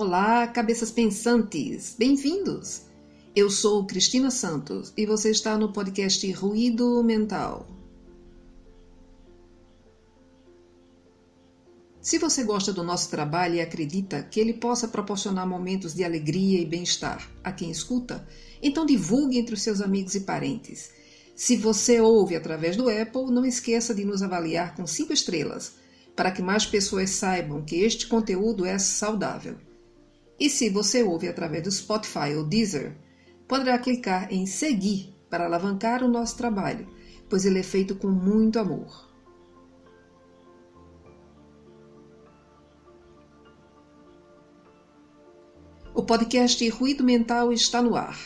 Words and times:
Olá, 0.00 0.46
cabeças 0.46 0.92
pensantes! 0.92 1.96
Bem-vindos! 1.98 2.82
Eu 3.34 3.50
sou 3.50 3.84
Cristina 3.84 4.30
Santos 4.30 4.92
e 4.96 5.04
você 5.04 5.28
está 5.32 5.58
no 5.58 5.72
podcast 5.72 6.30
Ruído 6.30 7.02
Mental. 7.02 7.66
Se 12.00 12.16
você 12.16 12.44
gosta 12.44 12.72
do 12.72 12.84
nosso 12.84 13.10
trabalho 13.10 13.56
e 13.56 13.60
acredita 13.60 14.22
que 14.22 14.38
ele 14.38 14.54
possa 14.54 14.86
proporcionar 14.86 15.48
momentos 15.48 15.94
de 15.94 16.04
alegria 16.04 16.60
e 16.60 16.64
bem-estar 16.64 17.28
a 17.42 17.50
quem 17.50 17.68
escuta, 17.68 18.24
então 18.62 18.86
divulgue 18.86 19.36
entre 19.36 19.54
os 19.54 19.62
seus 19.62 19.80
amigos 19.80 20.14
e 20.14 20.20
parentes. 20.20 20.92
Se 21.34 21.56
você 21.56 22.00
ouve 22.00 22.36
através 22.36 22.76
do 22.76 22.88
Apple, 22.88 23.32
não 23.32 23.44
esqueça 23.44 23.92
de 23.92 24.04
nos 24.04 24.22
avaliar 24.22 24.76
com 24.76 24.86
cinco 24.86 25.12
estrelas, 25.12 25.72
para 26.14 26.30
que 26.30 26.40
mais 26.40 26.64
pessoas 26.64 27.10
saibam 27.10 27.64
que 27.64 27.80
este 27.82 28.06
conteúdo 28.06 28.64
é 28.64 28.78
saudável. 28.78 29.66
E 30.38 30.48
se 30.48 30.70
você 30.70 31.02
ouve 31.02 31.28
através 31.28 31.64
do 31.64 31.70
Spotify 31.70 32.34
ou 32.36 32.44
Deezer, 32.44 32.96
poderá 33.48 33.78
clicar 33.78 34.32
em 34.32 34.46
seguir 34.46 35.12
para 35.28 35.46
alavancar 35.46 36.04
o 36.04 36.08
nosso 36.08 36.36
trabalho, 36.36 36.86
pois 37.28 37.44
ele 37.44 37.58
é 37.58 37.62
feito 37.62 37.96
com 37.96 38.08
muito 38.08 38.58
amor. 38.58 39.08
O 45.94 46.02
podcast 46.04 46.66
Ruído 46.68 47.02
Mental 47.02 47.52
está 47.52 47.82
no 47.82 47.96
ar. 47.96 48.16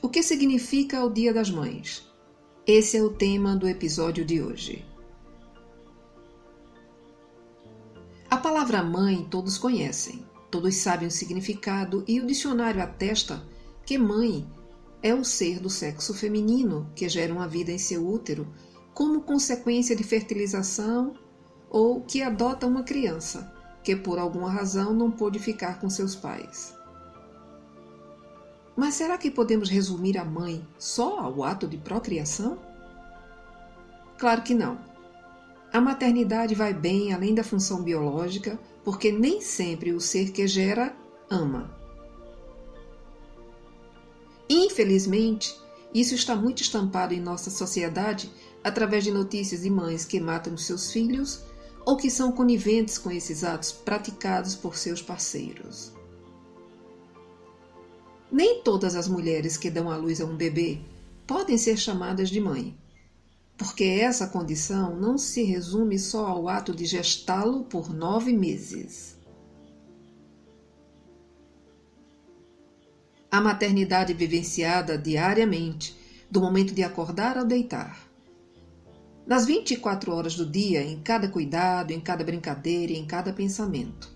O 0.00 0.08
que 0.08 0.22
significa 0.22 1.04
o 1.04 1.10
Dia 1.10 1.34
das 1.34 1.50
Mães? 1.50 2.08
Esse 2.66 2.96
é 2.96 3.02
o 3.02 3.10
tema 3.10 3.54
do 3.54 3.68
episódio 3.68 4.24
de 4.24 4.40
hoje. 4.40 4.87
Palavra 8.68 8.82
mãe 8.82 9.26
todos 9.30 9.56
conhecem, 9.56 10.26
todos 10.50 10.74
sabem 10.76 11.08
o 11.08 11.10
significado 11.10 12.04
e 12.06 12.20
o 12.20 12.26
dicionário 12.26 12.82
atesta 12.82 13.42
que 13.86 13.96
mãe 13.96 14.46
é 15.02 15.14
o 15.14 15.24
ser 15.24 15.58
do 15.58 15.70
sexo 15.70 16.12
feminino 16.12 16.90
que 16.94 17.08
gera 17.08 17.32
uma 17.32 17.48
vida 17.48 17.72
em 17.72 17.78
seu 17.78 18.06
útero 18.06 18.46
como 18.92 19.22
consequência 19.22 19.96
de 19.96 20.04
fertilização 20.04 21.14
ou 21.70 22.02
que 22.02 22.20
adota 22.20 22.66
uma 22.66 22.82
criança 22.82 23.50
que 23.82 23.96
por 23.96 24.18
alguma 24.18 24.50
razão 24.50 24.92
não 24.92 25.10
pôde 25.10 25.38
ficar 25.38 25.80
com 25.80 25.88
seus 25.88 26.14
pais. 26.14 26.74
Mas 28.76 28.96
será 28.96 29.16
que 29.16 29.30
podemos 29.30 29.70
resumir 29.70 30.18
a 30.18 30.26
mãe 30.26 30.62
só 30.78 31.20
ao 31.20 31.42
ato 31.42 31.66
de 31.66 31.78
procriação? 31.78 32.58
Claro 34.18 34.42
que 34.42 34.52
não. 34.52 34.76
A 35.78 35.80
maternidade 35.80 36.56
vai 36.56 36.74
bem 36.74 37.12
além 37.12 37.32
da 37.32 37.44
função 37.44 37.84
biológica, 37.84 38.58
porque 38.82 39.12
nem 39.12 39.40
sempre 39.40 39.92
o 39.92 40.00
ser 40.00 40.32
que 40.32 40.44
gera 40.44 40.92
ama. 41.30 41.72
Infelizmente, 44.50 45.56
isso 45.94 46.16
está 46.16 46.34
muito 46.34 46.62
estampado 46.62 47.14
em 47.14 47.20
nossa 47.20 47.48
sociedade 47.48 48.28
através 48.64 49.04
de 49.04 49.12
notícias 49.12 49.60
de 49.60 49.70
mães 49.70 50.04
que 50.04 50.18
matam 50.18 50.56
seus 50.56 50.90
filhos 50.90 51.44
ou 51.86 51.96
que 51.96 52.10
são 52.10 52.32
coniventes 52.32 52.98
com 52.98 53.12
esses 53.12 53.44
atos 53.44 53.70
praticados 53.70 54.56
por 54.56 54.76
seus 54.76 55.00
parceiros. 55.00 55.92
Nem 58.32 58.64
todas 58.64 58.96
as 58.96 59.06
mulheres 59.06 59.56
que 59.56 59.70
dão 59.70 59.88
à 59.88 59.96
luz 59.96 60.20
a 60.20 60.24
um 60.24 60.36
bebê 60.36 60.80
podem 61.24 61.56
ser 61.56 61.76
chamadas 61.76 62.30
de 62.30 62.40
mãe, 62.40 62.76
porque 63.58 63.82
essa 63.82 64.28
condição 64.28 64.94
não 64.94 65.18
se 65.18 65.42
resume 65.42 65.98
só 65.98 66.28
ao 66.28 66.48
ato 66.48 66.72
de 66.72 66.86
gestá-lo 66.86 67.64
por 67.64 67.92
nove 67.92 68.32
meses. 68.32 69.18
A 73.28 73.40
maternidade 73.40 74.14
vivenciada 74.14 74.96
diariamente, 74.96 75.98
do 76.30 76.40
momento 76.40 76.72
de 76.72 76.84
acordar 76.84 77.36
ao 77.36 77.44
deitar. 77.44 78.08
Nas 79.26 79.44
24 79.44 80.14
horas 80.14 80.36
do 80.36 80.46
dia, 80.46 80.82
em 80.82 81.02
cada 81.02 81.28
cuidado, 81.28 81.90
em 81.90 82.00
cada 82.00 82.22
brincadeira 82.24 82.92
em 82.92 83.04
cada 83.04 83.32
pensamento. 83.32 84.08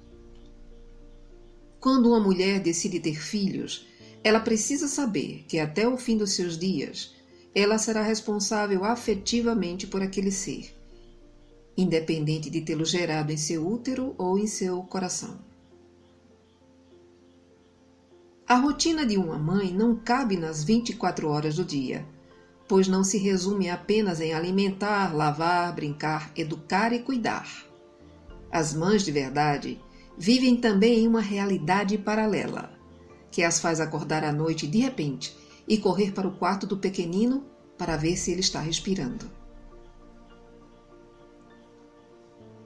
Quando 1.80 2.10
uma 2.10 2.20
mulher 2.20 2.60
decide 2.60 3.00
ter 3.00 3.20
filhos, 3.20 3.86
ela 4.22 4.38
precisa 4.38 4.86
saber 4.86 5.44
que 5.48 5.59
até 5.59 5.86
o 5.86 5.98
fim 5.98 6.16
dos 6.16 6.32
seus 6.32 6.56
dias 6.56 7.12
ela 7.54 7.78
será 7.78 8.02
responsável 8.02 8.84
afetivamente 8.84 9.86
por 9.86 10.02
aquele 10.02 10.30
ser, 10.30 10.74
independente 11.76 12.48
de 12.48 12.60
tê-lo 12.60 12.84
gerado 12.84 13.32
em 13.32 13.36
seu 13.36 13.66
útero 13.66 14.14
ou 14.16 14.38
em 14.38 14.46
seu 14.46 14.82
coração. 14.82 15.38
A 18.46 18.56
rotina 18.56 19.06
de 19.06 19.16
uma 19.16 19.38
mãe 19.38 19.72
não 19.72 19.96
cabe 19.96 20.36
nas 20.36 20.62
24 20.64 21.28
horas 21.28 21.56
do 21.56 21.64
dia, 21.64 22.06
pois 22.68 22.88
não 22.88 23.04
se 23.04 23.18
resume 23.18 23.68
apenas 23.68 24.20
em 24.20 24.34
alimentar, 24.34 25.14
lavar, 25.14 25.74
brincar, 25.74 26.30
educar 26.36 26.92
e 26.92 26.98
cuidar. 26.98 27.48
As 28.50 28.74
mães 28.74 29.02
de 29.04 29.12
verdade 29.12 29.80
vivem 30.16 30.56
também 30.56 31.00
em 31.00 31.08
uma 31.08 31.20
realidade 31.20 31.96
paralela 31.96 32.72
que 33.30 33.42
as 33.42 33.58
faz 33.58 33.80
acordar 33.80 34.22
à 34.22 34.30
noite 34.30 34.66
de 34.66 34.78
repente 34.78 35.34
e 35.72 35.78
correr 35.78 36.12
para 36.12 36.28
o 36.28 36.37
quarto 36.37 36.66
do 36.66 36.77
pequenino 36.77 37.47
para 37.78 37.97
ver 37.97 38.15
se 38.15 38.31
ele 38.31 38.41
está 38.41 38.60
respirando. 38.60 39.25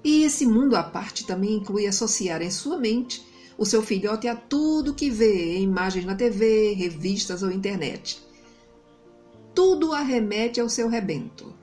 E 0.02 0.24
esse 0.24 0.44
mundo 0.44 0.74
à 0.74 0.82
parte 0.82 1.24
também 1.24 1.54
inclui 1.54 1.86
associar 1.86 2.42
em 2.42 2.50
sua 2.50 2.76
mente 2.76 3.24
o 3.56 3.64
seu 3.64 3.80
filhote 3.80 4.26
a 4.26 4.34
tudo 4.34 4.92
que 4.92 5.08
vê 5.08 5.56
imagens 5.60 6.04
na 6.04 6.16
TV, 6.16 6.72
revistas 6.72 7.44
ou 7.44 7.52
internet. 7.52 8.20
Tudo 9.54 9.92
arremete 9.92 10.60
ao 10.60 10.68
seu 10.68 10.88
rebento. 10.88 11.54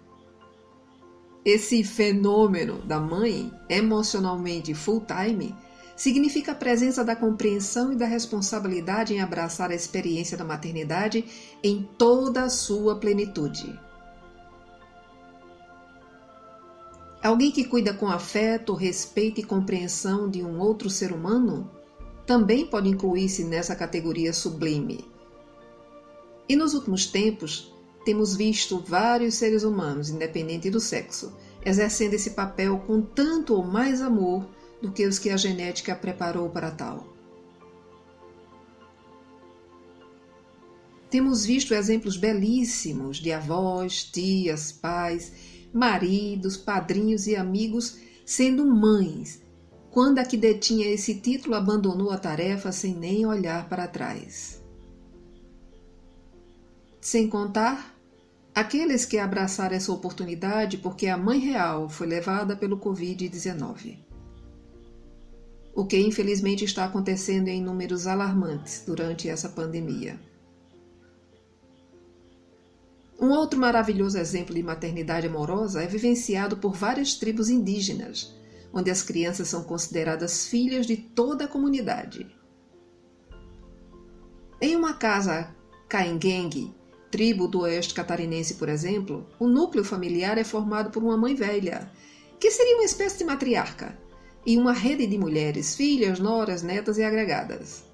Esse 1.44 1.84
fenômeno 1.84 2.78
da 2.84 3.02
mãe 3.02 3.52
emocionalmente 3.68 4.74
full-time 4.74 5.54
significa 5.96 6.52
a 6.52 6.56
presença 6.56 7.04
da 7.04 7.16
compreensão 7.16 7.92
e 7.92 7.96
da 7.96 8.06
responsabilidade 8.06 9.14
em 9.14 9.22
abraçar 9.22 9.72
a 9.72 9.76
experiência 9.76 10.38
da 10.38 10.44
maternidade 10.44 11.26
em 11.64 11.88
toda 11.98 12.44
a 12.44 12.50
sua 12.50 12.96
plenitude. 12.96 13.80
Alguém 17.24 17.52
que 17.52 17.64
cuida 17.64 17.94
com 17.94 18.08
afeto, 18.08 18.74
respeito 18.74 19.40
e 19.40 19.44
compreensão 19.44 20.30
de 20.30 20.44
um 20.44 20.60
outro 20.60 20.90
ser 20.90 21.14
humano 21.14 21.72
também 22.26 22.66
pode 22.66 22.90
incluir-se 22.90 23.44
nessa 23.46 23.76
categoria 23.76 24.34
sublime. 24.34 25.06
E 26.50 26.56
nos 26.56 26.74
últimos 26.74 27.06
tempos, 27.06 27.74
temos 28.04 28.36
visto 28.36 28.78
vários 28.86 29.36
seres 29.36 29.64
humanos, 29.64 30.10
independente 30.10 30.70
do 30.70 30.82
sexo, 30.82 31.34
exercendo 31.66 32.14
esse 32.14 32.32
papel 32.32 32.80
com 32.86 33.02
tanto 33.02 33.56
ou 33.56 33.64
mais 33.64 34.02
amor 34.02 34.46
do 34.84 34.92
que 34.92 35.08
os 35.08 35.18
que 35.18 35.30
a 35.30 35.38
genética 35.38 35.96
preparou 35.96 36.50
para 36.50 36.70
tal. 36.70 37.08
Temos 41.10 41.46
visto 41.46 41.74
exemplos 41.74 42.18
belíssimos 42.18 43.16
de 43.16 43.32
avós, 43.32 44.04
tias, 44.04 44.74
pais, 44.74 45.32
maridos, 45.72 46.58
padrinhos 46.58 47.28
e 47.28 47.36
amigos 47.36 47.98
sendo 48.26 48.66
mães, 48.66 49.42
quando 49.90 50.20
a 50.20 50.26
que 50.26 50.36
detinha 50.36 50.90
esse 50.90 51.16
título 51.16 51.56
abandonou 51.56 52.12
a 52.12 52.18
tarefa 52.18 52.74
sem 52.74 52.94
nem 52.94 53.26
olhar 53.26 53.70
para 53.70 53.88
trás. 53.88 54.62
Sem 57.00 57.30
contar 57.30 57.96
aqueles 58.54 59.06
que 59.06 59.18
abraçaram 59.18 59.78
essa 59.78 59.94
oportunidade 59.94 60.78
porque 60.78 61.08
a 61.08 61.18
mãe 61.18 61.40
real 61.40 61.88
foi 61.88 62.06
levada 62.06 62.54
pelo 62.54 62.78
Covid-19 62.78 64.12
o 65.76 65.86
que 65.86 65.98
infelizmente 65.98 66.64
está 66.64 66.86
acontecendo 66.86 67.48
em 67.48 67.62
números 67.62 68.06
alarmantes 68.06 68.84
durante 68.86 69.28
essa 69.28 69.50
pandemia. 69.50 70.20
Um 73.20 73.30
outro 73.32 73.60
maravilhoso 73.60 74.18
exemplo 74.18 74.54
de 74.54 74.62
maternidade 74.62 75.28
amorosa 75.28 75.82
é 75.82 75.88
vivenciado 75.88 76.58
por 76.58 76.76
várias 76.76 77.16
tribos 77.16 77.50
indígenas, 77.50 78.34
onde 78.74 78.92
as 78.92 79.02
crianças 79.02 79.48
são 79.48 79.64
consideradas 79.64 80.48
filhas 80.48 80.86
de 80.86 80.98
toda 80.98 81.46
a 81.46 81.48
comunidade. 81.48 82.28
Em 84.62 84.76
uma 84.76 84.94
casa 84.94 85.56
cainguengue, 85.88 86.74
tribo 87.12 87.48
do 87.48 87.62
oeste 87.62 87.94
catarinense, 87.94 88.56
por 88.56 88.68
exemplo, 88.68 89.28
o 89.40 89.48
núcleo 89.48 89.84
familiar 89.84 90.38
é 90.38 90.44
formado 90.44 90.90
por 90.90 91.04
uma 91.04 91.16
mãe 91.16 91.36
velha, 91.36 91.92
que 92.40 92.50
seria 92.50 92.76
uma 92.76 92.86
espécie 92.86 93.20
de 93.20 93.24
matriarca, 93.24 93.98
e 94.46 94.58
uma 94.58 94.74
rede 94.74 95.08
de 95.08 95.18
mulheres, 95.18 95.76
filhas, 95.76 96.20
noras, 96.20 96.62
netas 96.62 96.98
e 96.98 97.04
agregadas. 97.04 97.86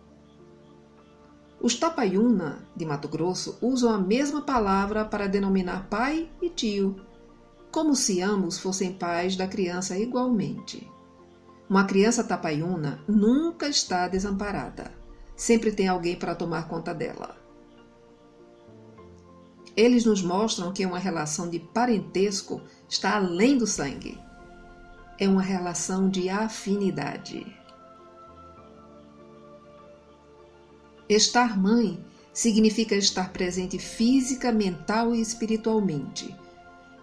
Os 1.61 1.75
Tapaiuna, 1.75 2.59
de 2.75 2.85
Mato 2.85 3.07
Grosso, 3.07 3.57
usam 3.61 3.91
a 3.91 3.97
mesma 3.97 4.41
palavra 4.41 5.03
para 5.03 5.27
denominar 5.27 5.89
pai 5.89 6.29
e 6.41 6.49
tio, 6.49 6.95
como 7.69 7.95
se 7.95 8.21
ambos 8.21 8.57
fossem 8.57 8.93
pais 8.93 9.35
da 9.35 9.47
criança 9.47 9.97
igualmente. 9.97 10.89
Uma 11.69 11.83
criança 11.83 12.23
tapaiuna 12.23 12.99
nunca 13.07 13.67
está 13.67 14.07
desamparada. 14.07 14.91
Sempre 15.35 15.71
tem 15.71 15.87
alguém 15.87 16.15
para 16.15 16.33
tomar 16.33 16.67
conta 16.67 16.93
dela. 16.93 17.37
Eles 19.77 20.03
nos 20.03 20.21
mostram 20.21 20.73
que 20.73 20.85
uma 20.85 20.97
relação 20.97 21.49
de 21.49 21.59
parentesco 21.59 22.61
está 22.89 23.17
além 23.17 23.57
do 23.57 23.67
sangue. 23.67 24.17
É 25.19 25.27
uma 25.27 25.41
relação 25.41 26.09
de 26.09 26.29
afinidade. 26.29 27.45
Estar 31.09 31.59
mãe 31.59 31.99
significa 32.33 32.95
estar 32.95 33.33
presente 33.33 33.77
física, 33.77 34.49
mental 34.49 35.13
e 35.13 35.19
espiritualmente, 35.19 36.33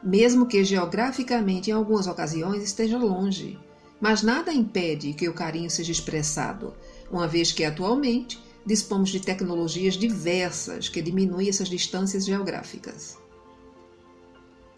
mesmo 0.03 0.47
que 0.47 0.65
geograficamente 0.65 1.71
em 1.71 1.75
algumas 1.75 2.07
ocasiões 2.07 2.63
esteja 2.63 2.97
longe. 2.97 3.59
Mas 4.01 4.23
nada 4.23 4.53
impede 4.53 5.13
que 5.13 5.29
o 5.29 5.35
carinho 5.35 5.71
seja 5.71 5.93
expressado, 5.93 6.73
uma 7.11 7.29
vez 7.29 7.53
que 7.53 7.65
atualmente 7.65 8.39
dispomos 8.65 9.11
de 9.11 9.21
tecnologias 9.21 9.95
diversas 9.95 10.89
que 10.89 11.03
diminuem 11.03 11.51
essas 11.51 11.69
distâncias 11.69 12.25
geográficas. 12.25 13.19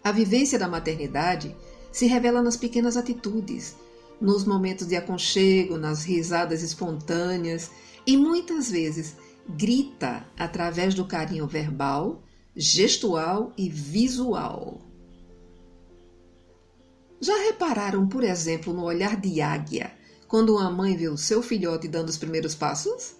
A 0.03 0.11
vivência 0.11 0.57
da 0.57 0.67
maternidade 0.67 1.55
se 1.91 2.05
revela 2.05 2.41
nas 2.41 2.57
pequenas 2.57 2.97
atitudes, 2.97 3.75
nos 4.19 4.43
momentos 4.43 4.87
de 4.87 4.95
aconchego, 4.95 5.77
nas 5.77 6.03
risadas 6.03 6.61
espontâneas 6.61 7.71
e 8.05 8.17
muitas 8.17 8.69
vezes 8.69 9.15
grita 9.47 10.25
através 10.37 10.93
do 10.93 11.05
carinho 11.05 11.47
verbal, 11.47 12.21
gestual 12.55 13.53
e 13.57 13.69
visual. 13.69 14.81
Já 17.21 17.35
repararam, 17.45 18.07
por 18.07 18.23
exemplo, 18.23 18.73
no 18.73 18.83
olhar 18.83 19.19
de 19.19 19.41
águia 19.41 19.91
quando 20.27 20.55
uma 20.55 20.69
mãe 20.69 20.95
vê 20.95 21.09
o 21.09 21.17
seu 21.17 21.41
filhote 21.41 21.87
dando 21.87 22.09
os 22.09 22.17
primeiros 22.17 22.53
passos? 22.53 23.15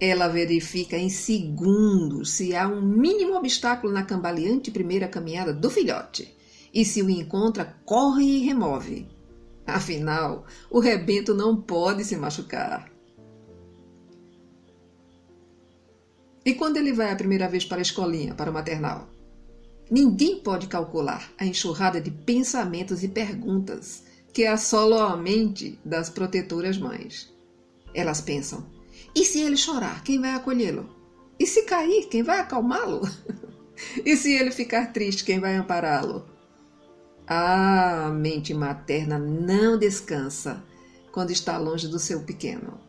Ela 0.00 0.28
verifica 0.28 0.96
em 0.96 1.10
segundos 1.10 2.30
se 2.30 2.56
há 2.56 2.66
um 2.66 2.80
mínimo 2.80 3.34
obstáculo 3.34 3.92
na 3.92 4.02
cambaleante 4.02 4.70
primeira 4.70 5.06
caminhada 5.08 5.52
do 5.52 5.68
filhote. 5.68 6.37
E 6.72 6.84
se 6.84 7.02
o 7.02 7.10
encontra, 7.10 7.76
corre 7.84 8.24
e 8.24 8.44
remove. 8.44 9.08
Afinal, 9.66 10.46
o 10.70 10.78
rebento 10.78 11.34
não 11.34 11.56
pode 11.56 12.04
se 12.04 12.16
machucar. 12.16 12.90
E 16.44 16.54
quando 16.54 16.78
ele 16.78 16.92
vai 16.92 17.12
a 17.12 17.16
primeira 17.16 17.48
vez 17.48 17.64
para 17.64 17.78
a 17.78 17.82
escolinha, 17.82 18.34
para 18.34 18.50
o 18.50 18.54
maternal? 18.54 19.08
Ninguém 19.90 20.40
pode 20.40 20.66
calcular 20.66 21.30
a 21.38 21.44
enxurrada 21.44 22.00
de 22.00 22.10
pensamentos 22.10 23.02
e 23.02 23.08
perguntas 23.08 24.04
que 24.32 24.46
assolam 24.46 25.08
a 25.08 25.16
mente 25.16 25.78
das 25.84 26.08
protetoras 26.08 26.78
mães. 26.78 27.32
Elas 27.94 28.20
pensam: 28.20 28.64
e 29.14 29.24
se 29.24 29.40
ele 29.40 29.56
chorar, 29.56 30.02
quem 30.04 30.20
vai 30.20 30.30
acolhê-lo? 30.30 30.88
E 31.38 31.46
se 31.46 31.62
cair, 31.62 32.08
quem 32.08 32.22
vai 32.22 32.40
acalmá-lo? 32.40 33.02
e 34.04 34.16
se 34.16 34.32
ele 34.32 34.50
ficar 34.50 34.92
triste, 34.92 35.24
quem 35.24 35.40
vai 35.40 35.56
ampará-lo? 35.56 36.24
A 37.30 38.08
mente 38.10 38.54
materna 38.54 39.18
não 39.18 39.78
descansa 39.78 40.64
quando 41.12 41.30
está 41.30 41.58
longe 41.58 41.86
do 41.86 41.98
seu 41.98 42.22
pequeno. 42.22 42.80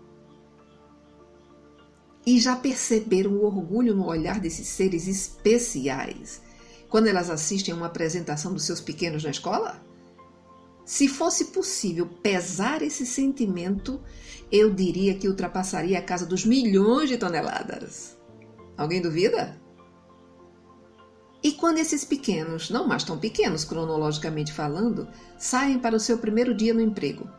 E 2.25 2.39
já 2.39 2.55
perceberam 2.55 3.31
o 3.31 3.43
orgulho 3.43 3.93
no 3.93 4.07
olhar 4.07 4.39
desses 4.39 4.67
seres 4.67 5.09
especiais 5.09 6.41
quando 6.87 7.07
elas 7.07 7.29
assistem 7.29 7.73
a 7.73 7.77
uma 7.77 7.87
apresentação 7.87 8.53
dos 8.53 8.63
seus 8.63 8.79
pequenos 8.79 9.25
na 9.25 9.29
escola? 9.29 9.83
Se 10.85 11.09
fosse 11.09 11.45
possível 11.45 12.07
pesar 12.07 12.81
esse 12.81 13.05
sentimento, 13.05 14.01
eu 14.49 14.73
diria 14.73 15.15
que 15.15 15.27
ultrapassaria 15.27 15.99
a 15.99 16.01
casa 16.01 16.25
dos 16.25 16.45
milhões 16.45 17.09
de 17.09 17.17
toneladas. 17.17 18.17
Alguém 18.77 19.01
duvida? 19.01 19.59
E 21.41 21.53
quando 21.53 21.77
esses 21.77 22.03
pequenos, 22.03 22.69
não 22.69 22.87
mais 22.87 23.03
tão 23.03 23.17
pequenos 23.17 23.63
cronologicamente 23.63 24.51
falando, 24.51 25.07
saem 25.37 25.79
para 25.79 25.95
o 25.95 25.99
seu 25.99 26.17
primeiro 26.17 26.53
dia 26.53 26.73
no 26.73 26.81
emprego, 26.81 27.29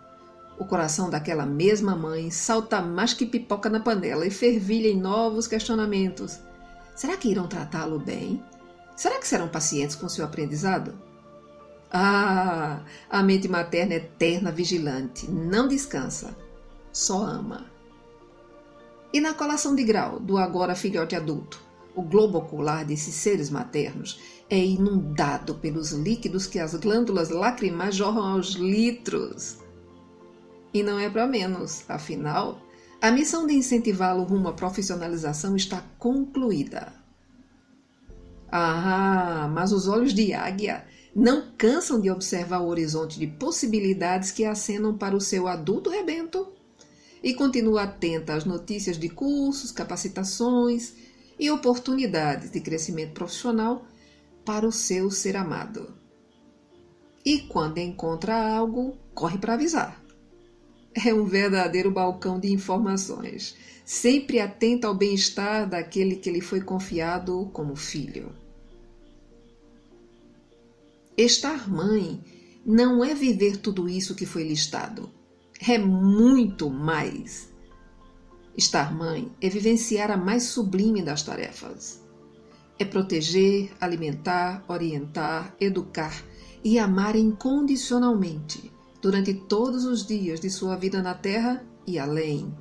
o 0.60 0.64
coração 0.66 1.08
daquela 1.08 1.46
mesma 1.46 1.96
mãe 1.96 2.30
salta 2.30 2.82
mais 2.82 3.14
que 3.14 3.24
pipoca 3.24 3.70
na 3.70 3.80
panela 3.80 4.26
e 4.26 4.30
fervilha 4.30 4.88
em 4.88 5.00
novos 5.00 5.46
questionamentos. 5.46 6.38
Será 6.94 7.16
que 7.16 7.30
irão 7.30 7.48
tratá-lo 7.48 7.98
bem? 7.98 8.44
Será 8.94 9.18
que 9.18 9.26
serão 9.26 9.48
pacientes 9.48 9.96
com 9.96 10.06
seu 10.06 10.22
aprendizado? 10.22 10.92
Ah, 11.90 12.82
a 13.08 13.22
mente 13.22 13.48
materna 13.48 13.94
é 13.94 13.96
eterna 13.96 14.52
vigilante, 14.52 15.30
não 15.30 15.66
descansa, 15.66 16.36
só 16.92 17.22
ama. 17.22 17.64
E 19.14 19.18
na 19.18 19.32
colação 19.32 19.74
de 19.74 19.82
grau 19.82 20.20
do 20.20 20.36
agora 20.36 20.74
filhote 20.74 21.16
adulto, 21.16 21.58
o 21.94 22.02
globo 22.02 22.38
ocular 22.38 22.84
desses 22.84 23.14
seres 23.14 23.50
maternos 23.50 24.20
é 24.48 24.58
inundado 24.58 25.54
pelos 25.56 25.92
líquidos 25.92 26.46
que 26.46 26.58
as 26.58 26.74
glândulas 26.74 27.30
lacrimais 27.30 27.94
jorram 27.94 28.34
aos 28.34 28.54
litros. 28.54 29.58
E 30.72 30.82
não 30.82 30.98
é 30.98 31.08
para 31.08 31.26
menos, 31.26 31.84
afinal, 31.88 32.60
a 33.00 33.10
missão 33.10 33.46
de 33.46 33.54
incentivá-lo 33.54 34.22
rumo 34.24 34.48
à 34.48 34.52
profissionalização 34.52 35.56
está 35.56 35.84
concluída. 35.98 36.92
Ah, 38.50 39.48
mas 39.52 39.72
os 39.72 39.88
olhos 39.88 40.12
de 40.12 40.32
águia 40.32 40.84
não 41.14 41.52
cansam 41.56 42.00
de 42.00 42.10
observar 42.10 42.60
o 42.60 42.68
horizonte 42.68 43.18
de 43.18 43.26
possibilidades 43.26 44.30
que 44.30 44.44
acenam 44.44 44.96
para 44.96 45.16
o 45.16 45.20
seu 45.20 45.48
adulto 45.48 45.90
rebento 45.90 46.52
e 47.22 47.34
continua 47.34 47.82
atenta 47.82 48.34
às 48.34 48.44
notícias 48.44 48.98
de 48.98 49.08
cursos, 49.08 49.70
capacitações 49.70 50.94
e 51.40 51.50
oportunidades 51.50 52.50
de 52.50 52.60
crescimento 52.60 53.14
profissional 53.14 53.86
para 54.44 54.68
o 54.68 54.70
seu 54.70 55.10
ser 55.10 55.36
amado. 55.36 55.94
E 57.24 57.40
quando 57.40 57.78
encontra 57.78 58.54
algo, 58.54 58.94
corre 59.14 59.38
para 59.38 59.54
avisar. 59.54 60.00
É 60.94 61.14
um 61.14 61.24
verdadeiro 61.24 61.90
balcão 61.90 62.38
de 62.38 62.52
informações, 62.52 63.56
sempre 63.86 64.38
atento 64.38 64.86
ao 64.86 64.94
bem-estar 64.94 65.66
daquele 65.66 66.16
que 66.16 66.30
lhe 66.30 66.42
foi 66.42 66.60
confiado 66.60 67.48
como 67.54 67.74
filho. 67.74 68.34
Estar 71.16 71.70
mãe 71.70 72.22
não 72.66 73.02
é 73.02 73.14
viver 73.14 73.56
tudo 73.56 73.88
isso 73.88 74.14
que 74.14 74.26
foi 74.26 74.42
listado. 74.42 75.10
É 75.66 75.78
muito 75.78 76.68
mais. 76.68 77.49
Estar 78.56 78.94
mãe 78.94 79.30
é 79.40 79.48
vivenciar 79.48 80.10
a 80.10 80.16
mais 80.16 80.44
sublime 80.44 81.02
das 81.02 81.22
tarefas. 81.22 82.02
É 82.78 82.84
proteger, 82.84 83.72
alimentar, 83.80 84.64
orientar, 84.68 85.54
educar 85.60 86.24
e 86.64 86.78
amar 86.78 87.16
incondicionalmente 87.16 88.72
durante 89.00 89.32
todos 89.34 89.84
os 89.84 90.06
dias 90.06 90.40
de 90.40 90.50
sua 90.50 90.76
vida 90.76 91.02
na 91.02 91.14
Terra 91.14 91.64
e 91.86 91.98
além. 91.98 92.54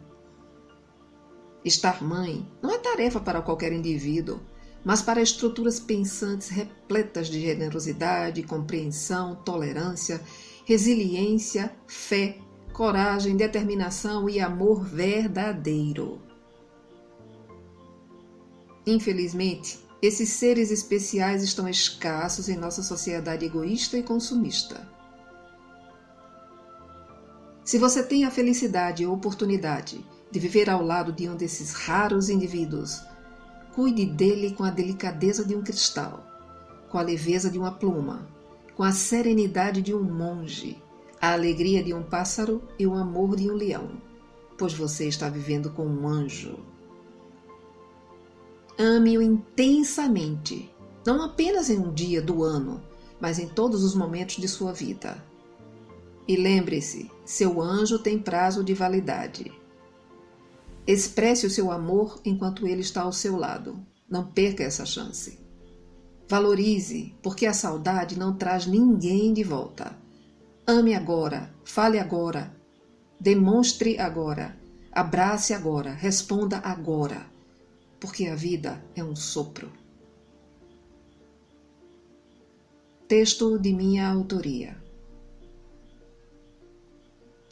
Estar 1.66 2.02
mãe 2.04 2.48
não 2.62 2.72
é 2.72 2.78
tarefa 2.78 3.20
para 3.20 3.42
qualquer 3.42 3.74
indivíduo 3.74 4.40
mas 4.84 5.02
para 5.02 5.22
estruturas 5.22 5.80
pensantes 5.80 6.50
repletas 6.50 7.28
de 7.28 7.42
generosidade, 7.42 8.44
compreensão, 8.44 9.36
tolerância, 9.36 10.22
resiliência, 10.66 11.76
fé, 11.88 12.38
coragem, 12.80 13.36
determinação 13.36 14.30
e 14.30 14.40
amor 14.40 14.86
verdadeiro. 14.86 16.22
Infelizmente, 18.88 19.86
esses 20.02 20.30
seres 20.30 20.72
especiais 20.72 21.44
estão 21.44 21.68
escassos 21.68 22.48
em 22.48 22.56
nossa 22.56 22.82
sociedade 22.82 23.44
egoísta 23.44 23.98
e 23.98 24.02
consumista. 24.02 24.88
Se 27.66 27.78
você 27.78 28.02
tem 28.02 28.24
a 28.24 28.32
felicidade 28.32 29.04
e 29.04 29.06
a 29.06 29.12
oportunidade 29.12 30.02
de 30.32 30.40
viver 30.40 30.70
ao 30.70 30.82
lado 30.82 31.12
de 31.12 31.28
um 31.28 31.36
desses 31.36 31.74
raros 31.74 32.30
indivíduos 32.30 33.02
Cuide 33.76 34.06
dele 34.06 34.52
com 34.52 34.64
a 34.64 34.72
delicadeza 34.72 35.44
de 35.44 35.54
um 35.54 35.62
cristal, 35.62 36.26
com 36.90 36.98
a 36.98 37.02
leveza 37.02 37.50
de 37.50 37.60
uma 37.60 37.72
pluma, 37.72 38.26
com 38.74 38.84
a 38.84 38.94
serenidade 38.94 39.82
de 39.82 39.94
um 39.94 40.02
monge, 40.02 40.82
a 41.22 41.34
alegria 41.34 41.84
de 41.84 41.94
um 41.94 42.04
pássaro 42.04 42.64
e 42.78 42.88
o 42.88 42.94
amor 42.94 43.36
de 43.36 43.50
um 43.50 43.54
leão, 43.54 44.02
pois 44.58 44.74
você 44.74 45.08
está 45.08 45.30
vivendo 45.30 45.70
com 45.72 45.86
um 45.86 46.08
anjo. 46.08 46.60
Ame-o 48.78 49.22
intensamente, 49.22 50.74
não 51.06 51.22
apenas 51.22 51.70
em 51.70 51.78
um 51.78 51.94
dia 51.94 52.22
do 52.22 52.44
ano, 52.44 52.82
mas 53.20 53.38
em 53.38 53.48
todos 53.48 53.84
os 53.84 53.94
momentos 53.94 54.38
de 54.38 54.48
sua 54.48 54.72
vida. 54.72 55.22
E 56.26 56.38
lembre-se: 56.38 57.12
seu 57.26 57.62
anjo 57.62 58.00
tem 58.00 58.18
prazo 58.18 58.64
de 58.64 58.74
validade. 58.74 59.52
Expresse 60.88 61.46
o 61.46 61.50
seu 61.50 61.72
amor 61.72 62.22
enquanto 62.24 62.66
ele 62.66 62.82
está 62.82 63.02
ao 63.02 63.12
seu 63.12 63.36
lado. 63.36 63.80
Não 64.10 64.26
perca 64.26 64.64
essa 64.64 64.86
chance. 64.86 65.38
Valorize, 66.28 67.14
porque 67.22 67.46
a 67.46 67.54
saudade 67.54 68.18
não 68.18 68.36
traz 68.36 68.66
ninguém 68.66 69.34
de 69.34 69.44
volta. 69.44 69.98
Ame 70.70 70.94
agora, 70.94 71.52
fale 71.64 71.98
agora, 71.98 72.56
demonstre 73.20 73.98
agora, 73.98 74.56
abrace 74.92 75.52
agora, 75.52 75.92
responda 75.96 76.60
agora, 76.60 77.26
porque 78.00 78.28
a 78.28 78.36
vida 78.36 78.80
é 78.96 79.04
um 79.04 79.16
sopro. 79.16 79.72
Texto 83.08 83.58
de 83.58 83.74
minha 83.74 84.08
autoria. 84.08 84.78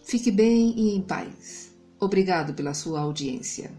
Fique 0.04 0.30
bem 0.30 0.78
e 0.78 0.96
em 0.96 1.02
paz. 1.02 1.76
Obrigado 2.00 2.54
pela 2.54 2.76
sua 2.76 3.00
audiência. 3.00 3.72